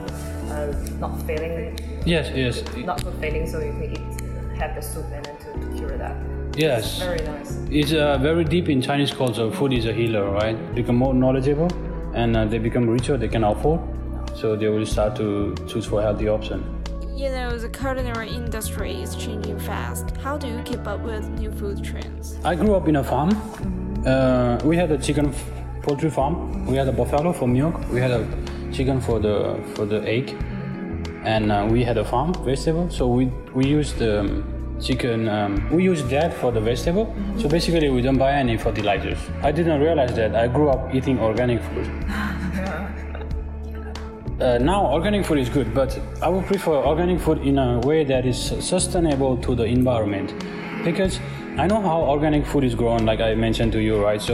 uh, 0.51 0.73
not 0.99 1.13
feeling 1.27 1.79
Yes, 2.05 2.29
yes, 2.35 2.63
not 2.91 3.03
good 3.03 3.15
feeling, 3.23 3.47
so 3.47 3.59
you 3.59 3.73
can 3.79 3.91
eat 3.97 4.59
have 4.59 4.75
the 4.75 4.81
soup 4.81 5.05
and 5.11 5.25
then 5.25 5.37
to, 5.43 5.49
to 5.53 5.77
cure 5.77 5.97
that. 5.97 6.15
yes. 6.55 6.99
Very 6.99 7.23
nice. 7.25 7.57
It's 7.71 7.93
uh, 7.93 8.17
very 8.19 8.43
deep 8.43 8.69
in 8.69 8.81
Chinese 8.81 9.11
culture. 9.11 9.49
Food 9.51 9.73
is 9.73 9.85
a 9.85 9.93
healer, 9.93 10.29
right? 10.29 10.57
Become 10.75 10.97
more 10.97 11.13
knowledgeable, 11.13 11.71
and 12.13 12.37
uh, 12.37 12.45
they 12.45 12.59
become 12.59 12.87
richer. 12.87 13.17
They 13.17 13.27
can 13.27 13.43
afford, 13.43 13.81
so 14.35 14.55
they 14.55 14.69
will 14.69 14.85
start 14.85 15.15
to 15.17 15.55
choose 15.67 15.85
for 15.85 16.01
healthy 16.01 16.27
option. 16.27 16.74
You 17.15 17.29
know, 17.29 17.57
the 17.57 17.69
culinary 17.69 18.27
industry 18.27 19.01
is 19.01 19.15
changing 19.15 19.57
fast. 19.59 20.17
How 20.17 20.37
do 20.37 20.47
you 20.49 20.61
keep 20.65 20.85
up 20.85 20.99
with 20.99 21.23
new 21.39 21.49
food 21.49 21.81
trends? 21.81 22.37
I 22.43 22.55
grew 22.55 22.75
up 22.75 22.89
in 22.89 22.97
a 22.97 23.03
farm. 23.05 23.31
Uh, 24.05 24.59
we 24.65 24.75
had 24.75 24.91
a 24.91 24.97
chicken 24.97 25.33
poultry 25.81 26.09
farm. 26.09 26.65
We 26.65 26.75
had 26.75 26.89
a 26.89 26.91
buffalo 26.91 27.31
for 27.31 27.47
milk. 27.47 27.79
We 27.89 28.01
had 28.01 28.11
a 28.11 28.27
chicken 28.73 28.99
for 28.99 29.21
the 29.21 29.63
for 29.75 29.85
the 29.85 30.03
egg, 30.05 30.35
and 31.23 31.53
uh, 31.53 31.65
we 31.71 31.85
had 31.85 31.97
a 31.97 32.03
farm 32.03 32.33
vegetable. 32.43 32.89
So 32.89 33.07
we 33.07 33.27
we 33.53 33.65
used 33.65 33.97
the 33.97 34.19
um, 34.19 34.77
chicken. 34.81 35.29
Um, 35.29 35.69
we 35.71 35.85
use 35.85 36.03
that 36.09 36.33
for 36.33 36.51
the 36.51 36.59
vegetable. 36.59 37.15
So 37.37 37.47
basically, 37.47 37.89
we 37.89 38.01
don't 38.01 38.17
buy 38.17 38.33
any 38.33 38.57
fertilizers. 38.57 39.19
I 39.41 39.53
didn't 39.53 39.79
realize 39.79 40.13
that. 40.15 40.35
I 40.35 40.49
grew 40.49 40.67
up 40.67 40.93
eating 40.93 41.19
organic 41.19 41.63
food. 41.63 41.87
uh, 44.39 44.57
now 44.57 44.85
organic 44.85 45.25
food 45.25 45.39
is 45.39 45.49
good, 45.49 45.73
but 45.73 45.99
I 46.21 46.29
would 46.29 46.45
prefer 46.45 46.73
organic 46.73 47.19
food 47.19 47.39
in 47.39 47.57
a 47.57 47.79
way 47.79 48.03
that 48.03 48.25
is 48.25 48.37
sustainable 48.59 49.37
to 49.37 49.55
the 49.55 49.63
environment, 49.63 50.33
because 50.83 51.19
I 51.57 51.67
know 51.67 51.81
how 51.81 52.01
organic 52.01 52.45
food 52.45 52.65
is 52.65 52.75
grown, 52.75 53.05
like 53.05 53.21
I 53.21 53.33
mentioned 53.33 53.71
to 53.71 53.81
you, 53.81 54.03
right? 54.03 54.21
So 54.21 54.33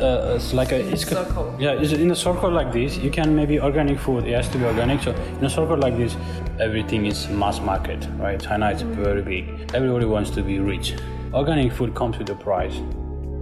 uh, 0.00 0.36
it's 0.36 0.54
like 0.54 0.72
a 0.72 0.80
it's 0.80 1.06
circle. 1.06 1.54
Yeah, 1.58 1.72
it's 1.72 1.92
in 1.92 2.10
a 2.10 2.16
circle 2.16 2.50
like 2.50 2.72
this. 2.72 2.96
You 2.96 3.10
can 3.10 3.36
maybe 3.36 3.60
organic 3.60 3.98
food. 3.98 4.26
It 4.26 4.32
has 4.32 4.48
to 4.48 4.58
be 4.58 4.64
organic. 4.64 5.02
So 5.02 5.12
in 5.12 5.44
a 5.44 5.50
circle 5.50 5.76
like 5.76 5.98
this, 5.98 6.16
everything 6.58 7.04
is 7.04 7.28
mass 7.28 7.60
market, 7.60 8.08
right? 8.16 8.40
China 8.40 8.70
is 8.70 8.80
very 8.80 9.20
big. 9.20 9.74
Everybody 9.74 10.06
wants 10.06 10.30
to 10.30 10.42
be 10.42 10.58
rich. 10.58 10.94
Organic 11.34 11.70
food 11.70 11.94
comes 11.94 12.16
with 12.16 12.30
a 12.30 12.34
price. 12.34 12.80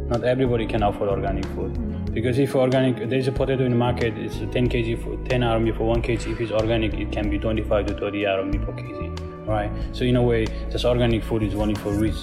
Not 0.08 0.24
everybody 0.24 0.66
can 0.66 0.82
afford 0.82 1.08
organic 1.08 1.44
food. 1.54 1.78
Because 2.12 2.38
if 2.38 2.54
organic, 2.54 3.08
there's 3.08 3.26
a 3.26 3.32
potato 3.32 3.64
in 3.64 3.70
the 3.70 3.76
market, 3.78 4.18
it's 4.18 4.36
10 4.36 4.68
kg 4.68 5.02
for 5.02 5.28
10 5.30 5.40
RMB 5.40 5.76
for 5.78 5.84
1 5.84 6.02
kg. 6.02 6.30
If 6.30 6.40
it's 6.42 6.52
organic, 6.52 6.92
it 6.92 7.10
can 7.10 7.30
be 7.30 7.38
25 7.38 7.86
to 7.86 7.94
30 7.94 8.22
RMB 8.24 8.66
per 8.66 8.72
kg, 8.72 9.46
right? 9.46 9.70
So 9.92 10.04
in 10.04 10.16
a 10.16 10.22
way, 10.22 10.44
this 10.70 10.84
organic 10.84 11.24
food 11.24 11.42
is 11.42 11.54
only 11.54 11.74
for 11.74 11.90
rich 11.94 12.16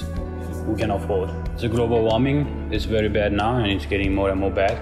who 0.65 0.75
can 0.77 0.91
afford. 0.91 1.31
The 1.57 1.67
global 1.67 2.03
warming 2.03 2.71
is 2.71 2.85
very 2.85 3.09
bad 3.09 3.33
now, 3.33 3.57
and 3.57 3.71
it's 3.71 3.87
getting 3.87 4.13
more 4.13 4.29
and 4.29 4.39
more 4.39 4.51
bad. 4.51 4.77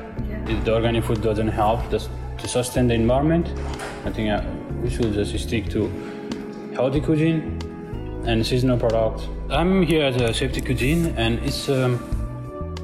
If 0.49 0.65
the 0.65 0.73
organic 0.73 1.05
food 1.05 1.21
doesn't 1.21 1.47
help 1.47 1.89
just 1.89 2.09
to 2.39 2.47
sustain 2.47 2.89
the 2.89 2.95
environment, 2.95 3.47
I 4.03 4.11
think 4.11 4.29
uh, 4.29 4.43
we 4.81 4.89
should 4.89 5.13
just 5.13 5.39
stick 5.39 5.69
to 5.69 5.89
healthy 6.75 6.99
cuisine 6.99 7.57
and 8.25 8.45
seasonal 8.45 8.77
products. 8.77 9.25
I'm 9.49 9.83
here 9.83 10.03
as 10.03 10.17
a 10.17 10.33
chef 10.33 10.51
de 10.51 10.59
cuisine, 10.59 11.13
and 11.15 11.39
it's 11.39 11.69
um, 11.69 11.97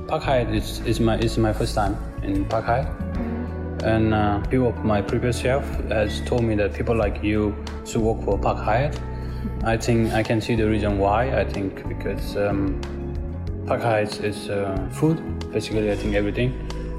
Park 0.08 0.24
is, 0.54 0.80
is 0.86 1.02
my 1.02 1.18
is 1.18 1.38
my 1.38 1.52
first 1.52 1.76
time 1.76 1.98
in 2.24 2.50
Hyatt. 2.50 2.88
And 3.84 4.14
uh, 4.14 4.40
people, 4.48 4.72
my 4.84 5.02
previous 5.02 5.40
chef 5.40 5.66
has 5.90 6.22
told 6.22 6.44
me 6.44 6.56
that 6.56 6.74
people 6.74 6.96
like 6.96 7.22
you 7.22 7.54
should 7.86 8.02
work 8.02 8.24
for 8.24 8.38
Park 8.38 8.58
Hyatt. 8.58 8.98
I 9.66 9.76
think 9.78 10.14
I 10.14 10.24
can 10.24 10.40
see 10.40 10.56
the 10.56 10.70
reason 10.70 10.98
why. 10.98 11.38
I 11.38 11.44
think 11.44 11.88
because 11.88 12.38
um, 12.38 12.80
Park 13.68 13.82
Hyatt 13.82 14.22
is 14.24 14.50
uh, 14.50 14.90
food, 14.92 15.18
basically 15.52 15.92
I 15.92 15.96
think 15.96 16.16
everything, 16.16 16.52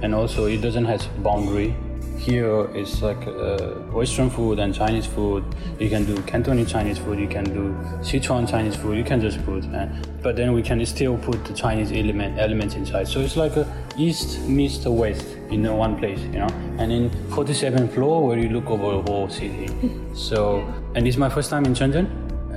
and 0.02 0.14
also 0.14 0.46
it 0.46 0.60
doesn't 0.60 0.84
have 0.84 1.02
boundary. 1.22 1.74
Here 2.18 2.70
it's 2.74 3.02
like 3.02 3.26
uh, 3.26 3.74
Western 3.92 4.30
food 4.30 4.58
and 4.58 4.74
Chinese 4.74 5.06
food. 5.06 5.44
You 5.78 5.88
can 5.88 6.04
do 6.04 6.20
Cantonese 6.22 6.70
Chinese 6.70 6.98
food. 6.98 7.18
You 7.18 7.28
can 7.28 7.44
do 7.44 7.74
Sichuan 8.00 8.48
Chinese 8.48 8.76
food. 8.76 8.96
You 8.96 9.04
can 9.04 9.20
just 9.20 9.44
put, 9.44 9.64
uh, 9.74 9.88
but 10.22 10.36
then 10.36 10.52
we 10.52 10.62
can 10.62 10.84
still 10.86 11.18
put 11.18 11.44
the 11.44 11.52
Chinese 11.52 11.92
element 11.92 12.38
elements 12.38 12.76
inside. 12.76 13.08
So 13.08 13.20
it's 13.20 13.36
like 13.36 13.56
a 13.56 13.66
east 13.96 14.40
meets 14.40 14.78
the 14.78 14.90
west 14.90 15.24
in 15.50 15.64
one 15.76 15.96
place, 15.96 16.20
you 16.20 16.38
know. 16.38 16.48
And 16.78 16.92
in 16.92 17.10
47th 17.30 17.92
floor 17.94 18.26
where 18.26 18.38
you 18.38 18.48
look 18.48 18.70
over 18.70 19.02
the 19.02 19.02
whole 19.10 19.28
city. 19.28 19.68
So 20.14 20.60
and 20.94 21.08
it's 21.08 21.16
my 21.16 21.28
first 21.28 21.50
time 21.50 21.64
in 21.64 21.74
Shenzhen, 21.74 22.06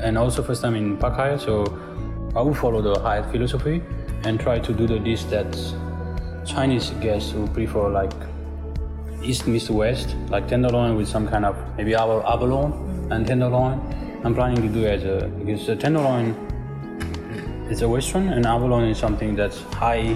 and 0.03 0.17
also 0.17 0.43
first 0.43 0.61
time 0.61 0.75
in 0.75 0.97
Hyatt. 0.99 1.41
So 1.41 1.65
I 2.35 2.41
will 2.41 2.53
follow 2.53 2.81
the 2.81 2.99
Hyatt 2.99 3.31
philosophy 3.31 3.81
and 4.23 4.39
try 4.39 4.59
to 4.59 4.73
do 4.73 4.85
the 4.85 4.99
dish 4.99 5.23
that 5.25 5.57
Chinese 6.45 6.91
guests 7.01 7.31
who 7.31 7.47
prefer 7.47 7.89
like 7.89 8.13
east 9.23 9.47
meets 9.47 9.69
west, 9.69 10.15
like 10.29 10.47
tenderloin 10.47 10.95
with 10.95 11.07
some 11.07 11.27
kind 11.27 11.45
of 11.45 11.55
maybe 11.77 11.95
abalone 11.95 12.73
and 13.11 13.25
tenderloin. 13.25 13.81
I'm 14.23 14.35
planning 14.35 14.61
to 14.61 14.69
do 14.69 14.85
as 14.85 15.03
a 15.03 15.27
because 15.39 15.65
tenderloin 15.79 16.35
is 17.69 17.81
a 17.81 17.89
western 17.89 18.29
and 18.29 18.45
abalone 18.45 18.91
is 18.91 18.97
something 18.97 19.35
that's 19.35 19.61
high 19.73 20.15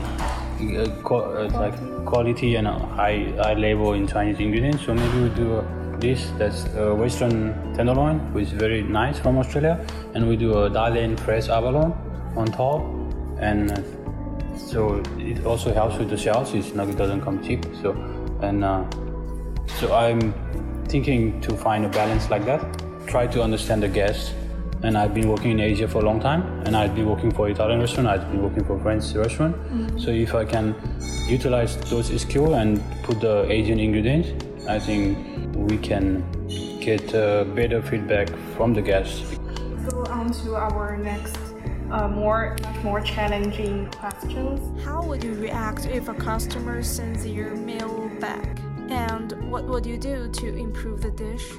like 0.62 2.06
quality 2.06 2.56
and 2.56 2.68
high 2.68 3.34
high 3.38 3.54
level 3.54 3.94
in 3.94 4.08
Chinese 4.08 4.40
ingredients. 4.40 4.86
So 4.86 4.94
maybe 4.94 5.22
we 5.22 5.30
do 5.30 5.64
this 6.00 6.32
that's 6.38 6.66
a 6.76 6.94
western 6.96 7.74
tenderloin, 7.76 8.20
which 8.34 8.48
is 8.48 8.54
very 8.54 8.82
nice 8.84 9.20
from 9.20 9.38
Australia, 9.38 9.86
and 10.14 10.28
we 10.28 10.36
do 10.36 10.54
a 10.54 10.70
Dalian 10.70 11.20
fresh 11.20 11.50
abalone 11.50 11.94
on 12.36 12.48
top, 12.48 12.82
and 13.40 13.72
uh, 13.72 13.82
so 14.58 15.02
it 15.18 15.46
also 15.46 15.74
helps 15.74 15.98
with 15.98 16.10
the 16.10 16.18
shells. 16.18 16.54
It's 16.54 16.74
not 16.74 16.90
it 16.90 16.98
doesn't 16.98 17.22
come 17.22 17.44
cheap. 17.44 17.66
So 17.82 17.92
and 18.42 18.64
uh, 18.64 18.86
so 19.80 19.94
I'm 19.94 20.34
thinking 20.86 21.40
to 21.42 21.56
find 21.56 21.86
a 21.86 21.90
balance 21.90 22.30
like 22.30 22.46
that. 22.46 22.62
Try 23.08 23.28
to 23.28 23.42
understand 23.42 23.84
the 23.84 23.90
guests. 23.90 24.34
And 24.84 24.98
I've 24.98 25.14
been 25.14 25.28
working 25.28 25.52
in 25.52 25.60
Asia 25.60 25.88
for 25.88 26.00
a 26.00 26.06
long 26.06 26.20
time, 26.20 26.42
and 26.66 26.76
I've 26.76 26.96
been 26.96 27.08
working 27.08 27.32
for 27.32 27.48
Italian 27.48 27.80
restaurant. 27.80 28.08
I've 28.08 28.30
been 28.32 28.42
working 28.42 28.64
for 28.66 28.80
French 28.80 29.14
restaurant. 29.14 29.56
So 30.02 30.10
if 30.10 30.34
I 30.34 30.44
can 30.44 30.76
utilize 31.28 31.78
those 31.90 32.08
skills 32.20 32.54
and 32.54 32.82
put 33.04 33.20
the 33.22 33.46
Asian 33.52 33.80
ingredients, 33.80 34.30
I 34.68 34.80
think 34.80 35.18
we 35.56 35.78
can 35.78 36.26
get 36.82 37.14
uh, 37.14 37.44
better 37.44 37.82
feedback 37.82 38.30
from 38.58 38.74
the 38.74 38.82
guests. 38.82 39.38
Go 39.90 40.04
on 40.06 40.32
to 40.44 40.56
our 40.56 40.98
next, 40.98 41.38
uh, 41.92 42.08
more 42.08 42.56
more 42.84 43.02
challenging 43.02 43.88
questions. 43.92 44.60
How 44.84 45.04
would 45.04 45.24
you 45.24 45.36
react 45.36 45.86
if 45.86 46.10
a 46.10 46.14
customer 46.14 46.82
sends 46.82 47.26
your 47.26 47.56
meal 47.56 48.10
back? 48.20 48.60
And 48.90 49.34
what 49.52 49.66
would 49.66 49.86
you 49.86 49.98
do 49.98 50.28
to 50.42 50.48
improve 50.56 51.02
the 51.02 51.12
dish? 51.12 51.54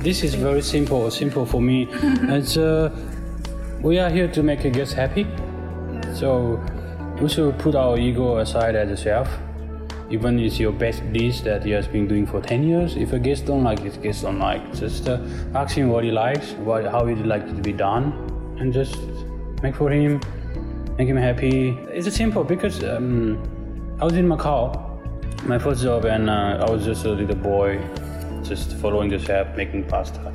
This 0.00 0.22
is 0.24 0.34
very 0.34 0.62
simple, 0.62 1.10
simple 1.10 1.46
for 1.46 1.60
me. 1.60 1.88
it's, 1.92 2.56
uh, 2.56 2.90
we 3.80 3.98
are 3.98 4.10
here 4.10 4.28
to 4.28 4.42
make 4.42 4.64
a 4.64 4.70
guest 4.70 4.94
happy. 4.94 5.26
So 6.14 6.60
we 7.20 7.28
should 7.28 7.58
put 7.58 7.74
our 7.74 7.98
ego 7.98 8.38
aside 8.38 8.74
as 8.74 8.90
a 8.90 8.96
chef. 8.96 9.28
Even 10.10 10.38
it's 10.38 10.58
your 10.58 10.72
best 10.72 11.00
dish 11.12 11.40
that 11.42 11.64
you 11.64 11.74
have 11.74 11.90
been 11.90 12.06
doing 12.06 12.26
for 12.26 12.40
10 12.40 12.64
years. 12.64 12.96
If 12.96 13.12
a 13.12 13.18
guest 13.18 13.46
don't 13.46 13.64
like 13.64 13.80
it, 13.80 14.02
guest 14.02 14.22
don't 14.22 14.38
like. 14.38 14.74
Just 14.74 15.08
uh, 15.08 15.18
ask 15.54 15.76
him 15.76 15.88
what 15.88 16.04
he 16.04 16.10
likes, 16.10 16.52
what, 16.52 16.84
how 16.84 17.06
he'd 17.06 17.24
like 17.24 17.44
it 17.44 17.54
to 17.54 17.62
be 17.62 17.72
done, 17.72 18.12
and 18.58 18.72
just 18.72 18.98
make 19.62 19.74
for 19.76 19.90
him, 19.90 20.20
make 20.98 21.08
him 21.08 21.16
happy. 21.16 21.70
It's 21.88 22.14
simple 22.14 22.44
because 22.44 22.84
um, 22.84 23.38
I 24.00 24.04
was 24.04 24.14
in 24.14 24.28
Macau, 24.28 25.46
my 25.46 25.58
first 25.58 25.82
job, 25.82 26.04
and 26.04 26.28
uh, 26.28 26.66
I 26.66 26.70
was 26.70 26.84
just 26.84 27.04
a 27.04 27.10
little 27.10 27.36
boy, 27.36 27.78
just 28.42 28.76
following 28.76 29.10
the 29.10 29.18
chef 29.18 29.56
making 29.56 29.84
pasta. 29.84 30.32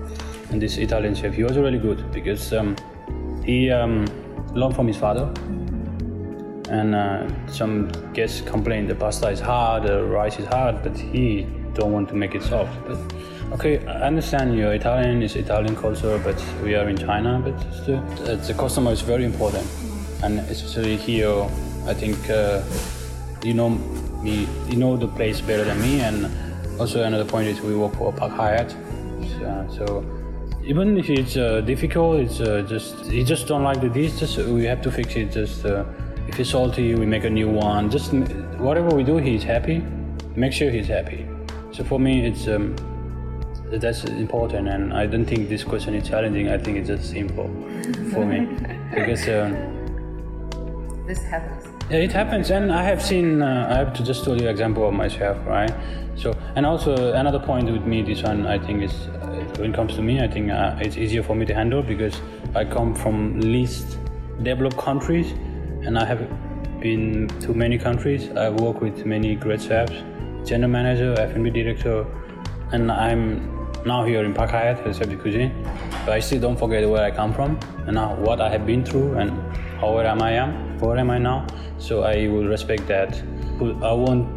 And 0.52 0.62
this 0.62 0.78
Italian 0.78 1.16
chef, 1.16 1.34
he 1.34 1.44
was 1.44 1.58
really 1.58 1.80
good 1.80 2.12
because 2.12 2.54
um, 2.54 2.76
he 3.44 3.70
um, 3.70 4.06
learned 4.54 4.76
from 4.76 4.88
his 4.88 4.98
father. 4.98 5.32
And 6.70 6.96
uh, 6.96 7.28
some 7.48 7.90
guests 8.14 8.42
complain 8.42 8.88
the 8.88 8.96
pasta 8.96 9.30
is 9.30 9.40
hard, 9.40 9.84
the 9.84 10.04
rice 10.04 10.38
is 10.38 10.46
hard, 10.48 10.84
but 10.84 10.98
he 10.98 11.48
don't 11.74 11.94
want 11.94 12.10
to 12.10 12.16
make 12.16 12.36
it 12.36 12.44
soft. 12.44 12.74
But 12.86 12.98
okay, 13.54 13.86
I 13.86 14.08
understand 14.08 14.58
you're 14.58 14.74
Italian, 14.74 15.22
it's 15.22 15.36
Italian 15.36 15.76
culture, 15.76 16.20
but 16.24 16.42
we 16.64 16.76
are 16.76 16.90
in 16.90 16.98
China. 16.98 17.42
But 17.44 17.58
still, 17.74 18.00
uh, 18.00 18.36
the 18.36 18.54
customer 18.54 18.92
is 18.92 19.02
very 19.02 19.24
important, 19.24 19.66
and 20.24 20.40
especially 20.40 20.98
here, 20.98 21.48
I 21.86 21.94
think 21.94 22.18
uh, 22.30 22.62
you 23.44 23.54
know 23.54 23.70
me, 24.22 24.48
you 24.68 24.76
know 24.76 24.98
the 24.98 25.08
place 25.08 25.40
better 25.40 25.64
than 25.64 25.80
me, 25.82 26.02
and 26.02 26.26
also 26.80 27.04
another 27.04 27.26
point 27.26 27.48
is 27.48 27.62
we 27.62 27.76
work 27.76 27.96
for 27.96 28.14
Park 28.14 28.32
Hyatt, 28.34 28.76
uh, 29.44 29.68
so 29.70 30.06
even 30.64 30.98
if 30.98 31.10
it's 31.10 31.38
uh, 31.38 31.62
difficult, 31.62 32.20
it's 32.20 32.40
uh, 32.42 32.62
just 32.68 33.06
you 33.06 33.24
just 33.24 33.48
don't 33.48 33.64
like 33.64 33.80
the 33.82 33.90
dish. 33.90 34.20
Just 34.20 34.38
we 34.38 34.66
have 34.66 34.82
to 34.82 34.92
fix 34.92 35.16
it. 35.16 35.32
Just 35.32 35.66
uh, 35.66 35.86
if 36.28 36.40
it's 36.40 36.50
salty, 36.50 36.94
we 36.96 37.06
make 37.06 37.24
a 37.24 37.30
new 37.30 37.50
one. 37.50 37.90
Just 37.90 38.14
whatever 38.60 38.90
we 38.90 39.04
do, 39.04 39.18
he's 39.18 39.44
happy. 39.44 39.84
Make 40.36 40.54
sure 40.54 40.70
he's 40.70 40.88
happy. 40.88 41.26
So 41.72 41.84
for 41.84 42.00
me, 42.00 42.28
it's 42.28 42.48
um, 42.48 42.76
that's 43.72 44.04
important, 44.06 44.68
and 44.68 44.94
I 44.94 45.06
don't 45.06 45.26
think 45.26 45.50
this 45.50 45.64
question 45.64 45.94
is 45.96 46.08
challenging. 46.08 46.50
I 46.50 46.58
think 46.58 46.78
it's 46.78 46.90
just 46.90 47.10
simple 47.10 47.48
for 48.12 48.26
me 48.26 48.46
because. 48.94 49.28
Um, 49.28 49.74
This 51.08 51.24
happens. 51.24 51.77
It 51.90 52.12
happens, 52.12 52.52
and 52.52 52.72
I 52.72 52.84
have 52.84 53.02
seen. 53.02 53.42
Uh, 53.42 53.68
I 53.70 53.76
have 53.76 53.94
to 53.94 54.04
just 54.04 54.24
tell 54.24 54.40
you 54.40 54.50
example 54.50 54.88
of 54.88 54.94
myself, 54.94 55.38
right? 55.46 55.74
So, 56.16 56.36
and 56.56 56.66
also 56.66 57.14
another 57.14 57.40
point 57.40 57.72
with 57.72 57.84
me, 57.84 58.02
this 58.02 58.24
one 58.24 58.46
I 58.46 58.60
think 58.60 58.84
is 58.84 58.94
uh, 58.94 59.56
when 59.58 59.72
it 59.72 59.76
comes 59.76 59.96
to 59.96 60.02
me, 60.02 60.22
I 60.22 60.28
think 60.28 60.52
uh, 60.52 60.76
it's 60.80 60.98
easier 60.98 61.24
for 61.24 61.36
me 61.36 61.46
to 61.46 61.54
handle 61.54 61.82
because 61.82 62.20
I 62.56 62.66
come 62.66 62.94
from 62.94 63.40
least 63.40 63.98
developed 64.44 64.78
countries, 64.78 65.32
and 65.86 65.98
I 65.98 66.06
have 66.06 66.28
been 66.82 67.28
to 67.42 67.54
many 67.54 67.78
countries. 67.78 68.30
I 68.32 68.50
work 68.50 68.82
with 68.82 69.06
many 69.06 69.36
great 69.36 69.62
chefs, 69.62 69.94
general 70.44 70.72
manager, 70.72 71.16
F&B 71.20 71.50
director, 71.52 72.06
and 72.72 72.92
I'm 72.92 73.58
now 73.86 74.04
here 74.04 74.24
in 74.26 74.34
Park 74.34 74.52
Hyatt 74.52 74.86
as 74.86 74.98
chef 74.98 75.10
de 75.10 75.16
cuisine. 75.16 75.52
But 76.06 76.14
I 76.14 76.20
still 76.20 76.42
don't 76.42 76.58
forget 76.58 76.88
where 76.88 77.04
I 77.04 77.12
come 77.12 77.34
from 77.34 77.60
and 77.86 77.96
now 77.96 78.16
what 78.16 78.42
I 78.42 78.50
have 78.50 78.66
been 78.66 78.84
through 78.84 79.16
and 79.16 79.32
how 79.80 79.94
where 79.94 80.06
am 80.06 80.22
I 80.22 80.32
am, 80.32 80.67
where 80.80 80.98
am 80.98 81.10
I 81.10 81.18
now. 81.18 81.46
So 81.78 82.04
I 82.04 82.28
will 82.28 82.48
respect 82.48 82.88
that. 82.88 83.22
I 83.62 83.92
won't 83.92 84.28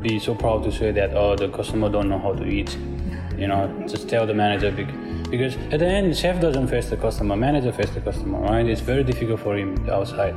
be 0.00 0.18
so 0.18 0.34
proud 0.34 0.62
to 0.64 0.72
say 0.72 0.92
that 0.92 1.14
oh 1.14 1.36
the 1.36 1.48
customer 1.48 1.90
don't 1.90 2.08
know 2.08 2.18
how 2.18 2.32
to 2.32 2.46
eat. 2.46 2.76
You 3.36 3.48
know, 3.48 3.84
just 3.88 4.08
tell 4.08 4.26
the 4.26 4.34
manager 4.34 4.70
because 5.30 5.56
at 5.72 5.78
the 5.80 5.86
end 5.86 6.16
chef 6.16 6.40
doesn't 6.40 6.68
face 6.68 6.90
the 6.90 6.96
customer, 6.96 7.36
manager 7.36 7.72
face 7.72 7.90
the 7.90 8.00
customer, 8.00 8.38
right? 8.40 8.66
It's 8.66 8.80
very 8.80 9.04
difficult 9.04 9.40
for 9.40 9.56
him 9.56 9.88
outside. 9.88 10.34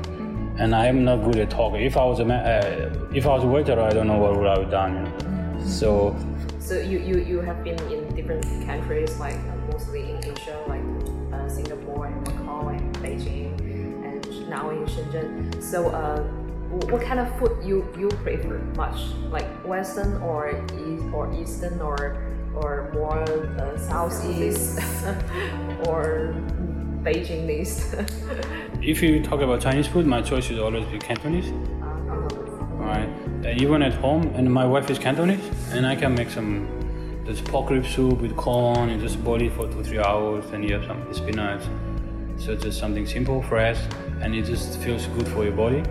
And 0.58 0.76
I 0.76 0.86
am 0.86 1.04
not 1.04 1.24
good 1.24 1.38
at 1.38 1.50
talking. 1.50 1.82
If 1.82 1.98
I 1.98 2.06
was 2.06 2.20
a 2.20 2.26
uh, 2.26 3.08
if 3.14 3.26
I 3.26 3.30
was 3.30 3.44
a 3.44 3.48
waiter, 3.48 3.80
I 3.80 3.90
don't 3.90 4.08
know 4.08 4.18
what 4.18 4.38
would 4.38 4.48
I 4.48 4.60
have 4.60 4.72
done. 4.72 4.96
You 4.96 5.02
know? 5.04 5.66
So 5.66 6.16
So 6.64 6.80
you, 6.80 7.00
you, 7.00 7.20
you 7.20 7.42
have 7.42 7.62
been 7.62 7.78
in 7.92 8.16
different 8.16 8.46
countries, 8.66 9.20
like 9.20 9.38
mostly 9.70 10.12
in 10.12 10.24
Asia, 10.24 10.58
like 10.66 10.73
now 14.54 14.70
in 14.70 14.86
Shenzhen. 14.86 15.62
So, 15.62 15.90
uh, 15.90 16.22
what 16.92 17.02
kind 17.02 17.20
of 17.20 17.28
food 17.38 17.54
you 17.64 17.78
you 17.98 18.10
prefer 18.26 18.58
much, 18.78 19.00
like 19.36 19.48
Western 19.66 20.22
or 20.22 20.42
East 20.86 21.06
or 21.14 21.26
Eastern 21.42 21.82
or 21.82 22.00
or 22.56 22.92
more 22.94 23.24
uh, 23.24 23.78
Southeast 23.78 24.80
or 25.88 26.36
Beijingese? 27.04 27.78
If 28.84 29.02
you 29.02 29.24
talk 29.24 29.40
about 29.40 29.62
Chinese 29.62 29.88
food, 29.88 30.06
my 30.06 30.22
choice 30.22 30.52
is 30.52 30.60
always 30.60 30.86
be 30.94 31.00
Cantonese. 31.00 31.52
Right. 32.88 33.10
Uh, 33.46 33.64
even 33.64 33.82
at 33.82 33.94
home, 33.94 34.24
and 34.36 34.54
my 34.54 34.66
wife 34.66 34.90
is 34.90 35.00
Cantonese, 35.00 35.48
and 35.72 35.86
I 35.86 35.96
can 35.96 36.14
make 36.14 36.30
some 36.30 36.54
this 37.26 37.40
pork 37.40 37.70
rib 37.70 37.86
soup 37.86 38.20
with 38.20 38.36
corn 38.36 38.90
and 38.90 39.00
just 39.00 39.24
boil 39.24 39.42
it 39.42 39.54
for 39.54 39.66
two 39.72 39.84
three 39.88 40.04
hours, 40.10 40.46
and 40.54 40.60
you 40.66 40.74
have 40.76 40.86
some 40.92 41.02
spinach. 41.14 41.64
So 42.38 42.56
just 42.56 42.78
something 42.78 43.06
simple, 43.08 43.42
fresh, 43.42 43.80
and 44.24 44.34
it 44.34 44.46
just 44.46 44.80
feels 44.80 45.06
good 45.08 45.28
for 45.28 45.44
your 45.44 45.54
body. 45.54 45.84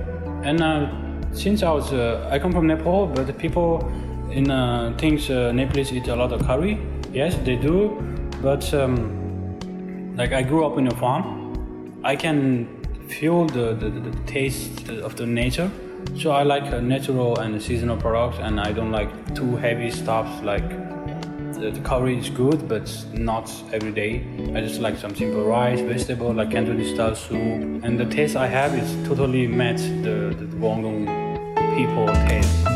And 0.42 0.62
uh, 0.62 0.90
since 1.32 1.62
I 1.62 1.70
was, 1.70 1.92
uh, 1.92 2.28
I 2.30 2.38
come 2.38 2.52
from 2.52 2.66
Nepal, 2.66 3.06
but 3.06 3.38
people 3.38 3.86
in 4.30 4.50
uh, 4.50 4.94
things 4.98 5.30
uh, 5.30 5.52
Nepalese 5.52 5.92
eat 5.92 6.08
a 6.08 6.16
lot 6.16 6.32
of 6.32 6.44
curry. 6.46 6.80
Yes, 7.12 7.36
they 7.44 7.56
do, 7.56 8.00
but 8.40 8.72
um, 8.74 10.16
like 10.16 10.32
I 10.32 10.42
grew 10.42 10.66
up 10.66 10.78
in 10.78 10.86
a 10.88 10.94
farm, 10.96 12.00
I 12.02 12.16
can 12.16 12.66
feel 13.08 13.46
the, 13.46 13.74
the, 13.74 13.90
the 13.90 14.16
taste 14.26 14.88
of 14.88 15.16
the 15.16 15.26
nature. 15.26 15.70
So 16.18 16.32
I 16.32 16.42
like 16.42 16.64
uh, 16.64 16.80
natural 16.80 17.38
and 17.38 17.62
seasonal 17.62 17.96
products, 17.96 18.38
and 18.40 18.58
I 18.58 18.72
don't 18.72 18.90
like 18.90 19.34
too 19.34 19.56
heavy 19.56 19.90
stuffs. 19.90 20.42
Like 20.42 20.68
the, 21.62 21.70
the 21.70 21.80
curry 21.80 22.18
is 22.18 22.28
good, 22.28 22.68
but 22.68 22.90
not 23.12 23.50
every 23.72 23.92
day. 23.92 24.26
I 24.54 24.60
just 24.60 24.80
like 24.80 24.98
some 24.98 25.14
simple 25.14 25.44
rice, 25.44 25.80
vegetable, 25.80 26.32
like 26.32 26.50
Cantonese 26.50 26.92
style 26.94 27.14
soup, 27.14 27.38
and 27.84 27.98
the 27.98 28.06
taste 28.06 28.36
I 28.36 28.48
have 28.48 28.74
is 28.74 28.90
totally 29.08 29.46
match 29.46 29.82
the 30.02 30.34
the 30.38 30.46
Guangdong 30.56 31.06
people 31.76 32.06
taste. 32.28 32.71